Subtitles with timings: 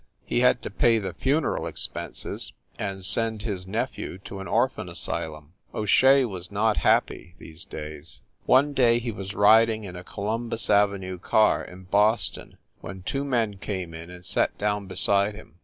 [0.25, 5.53] He had to pay the funeral expenses and send his nephew to an orphan asylum.
[5.75, 8.23] O Shea was not happy, these days.
[8.47, 13.57] One day he was riding in a Columbus Avenue car, in Boston, when two men
[13.57, 15.57] came in and sat down be side him.